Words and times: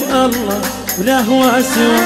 بالله 0.00 0.60
ولا 0.98 1.18
هو 1.20 1.42
سوى 1.74 2.02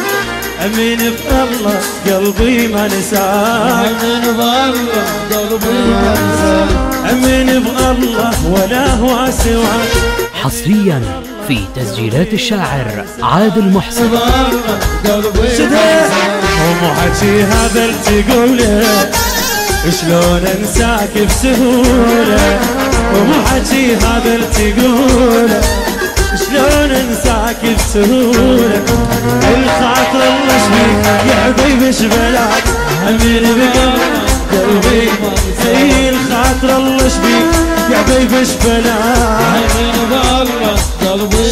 أمين 0.66 0.98
بالله 0.98 1.78
قلبي 2.06 2.68
ما 2.68 2.86
نساك 2.86 3.86
أمين 4.02 4.24
بالله 4.36 4.72
قلبي 5.32 5.78
ما 6.02 6.12
نساك 6.12 6.70
أمين 7.12 7.48
بالله 7.64 8.34
ولا 8.54 8.84
هو 8.94 9.30
سوى 9.44 9.76
حصريا 10.42 10.98
في 11.48 11.58
تسجيلات 11.76 12.32
الشاعر 12.32 13.04
عادل 13.22 13.66
محسن. 13.68 14.08
بالله 14.08 14.48
قلبي 15.04 15.40
ما 15.40 15.56
شده. 15.58 15.66
نساك 15.66 16.32
ومو 16.62 16.88
حكي 16.94 17.34
هذا 17.42 17.84
تقوله 18.06 19.10
شلون 20.00 20.44
انساك 20.58 21.14
بسهولة؟ 21.28 22.46
ومو 23.14 23.38
حكي 23.46 23.84
هذا 23.96 24.32
تقوله 24.54 25.19
انساك 27.20 27.56
بسهوله 27.64 28.82
الخاطر 29.54 30.22
الله 30.28 30.56
شبيك 30.64 31.06
يا 31.28 31.36
حبيبي 31.44 31.92
شبلاك 31.92 32.64
أمين 33.08 33.42
بقلبي 33.42 34.10
قلبي. 34.52 35.08
زي 35.64 36.08
الخاطر 36.08 36.76
الله 36.76 37.08
شبيك 37.08 37.50
يا 37.92 37.98
حبيبي 37.98 38.44
شبلاك 38.44 39.70
أمين 39.76 39.94
بالله 40.10 40.76
قلبي. 41.02 41.50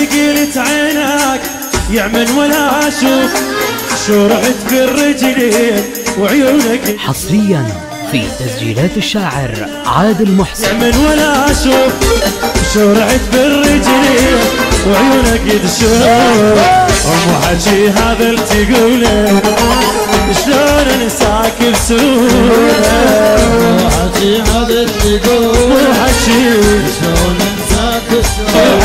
لقيلت 0.00 0.58
عينك 0.58 1.40
يعمل 1.92 2.30
ولا 2.38 2.88
أشوف. 2.88 3.30
شو 4.06 4.26
رحت 4.26 4.54
بالرجلين 4.70 5.84
وعيونك. 6.18 6.96
حصريا 6.98 7.66
في 8.12 8.22
تسجيلات 8.38 8.96
الشاعر 8.96 9.68
عادل 9.86 10.32
محسن. 10.32 10.74
من 10.76 11.06
ولا 11.06 11.50
أشوف. 11.50 11.92
شو 12.74 12.92
رحت 12.92 13.20
بالرجلين 13.32 14.38
وعيونك 14.86 15.62
تشوف. 15.64 16.02
ام 17.06 17.42
حكي 17.42 17.88
هذا 17.88 18.30
اللي 18.30 18.42
تقوله. 18.50 19.42
شلون 20.44 20.88
انساك 21.02 21.72
بسهولة؟ 21.72 22.70
وحكي 23.84 24.40
هذا 24.40 24.84
تقول 24.84 25.86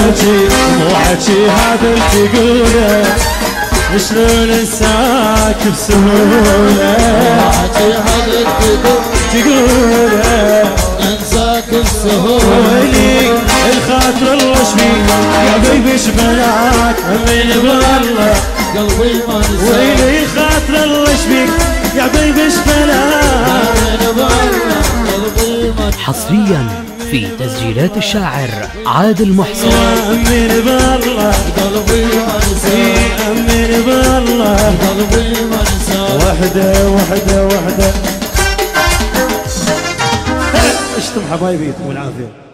حكي 0.05 0.37
مو 0.79 0.95
حكي 0.95 1.49
هذا 1.49 1.87
اللي 1.87 2.27
تقوله. 2.33 3.05
شلون 4.09 4.49
انساك 4.49 5.61
بسهولة؟ 5.71 6.95
وحكي 7.47 7.89
هذا 7.93 8.39
تقول 8.59 8.99
تقوله. 9.33 10.73
انساك 11.01 11.69
بسهولة. 11.69 12.55
ويلي 12.69 13.31
الخاطر 13.73 14.33
الله 14.33 14.63
شبيك 14.71 15.07
يا 15.47 15.57
بيبي 15.63 15.97
شبلاك 15.97 16.97
امين 17.09 17.49
بالله 17.61 18.33
قلبي 18.75 19.13
ما 19.27 19.39
نساك. 19.39 19.77
ويلي 19.77 20.23
الخاطر 20.23 20.83
الله 20.83 21.05
شبيك 21.23 21.49
يا 21.97 22.07
بيبي 22.13 22.49
شبلاك 22.51 23.77
أمين 23.77 24.15
بالله 24.15 24.35
قلبي 25.11 25.73
ما 25.79 25.89
نساك. 25.89 25.99
حصريا 25.99 26.85
في 27.15 27.27
تسجيلات 27.39 27.97
الشاعر 27.97 28.49
عادل 28.85 29.33
محسن. 29.33 29.69
بالله 30.65 31.31
قلبي 31.57 32.05
امين 33.27 33.81
بالله 33.85 34.55
قلبي 34.55 35.45
ما 35.51 35.61
نساك 35.61 36.23
وحدة 36.27 36.89
وحدة. 36.89 37.45
وحده 37.45 37.91
اشتم 40.97 41.21
حبايبي 41.31 41.65
يعطيكم 41.65 41.91
العافيه 41.91 42.44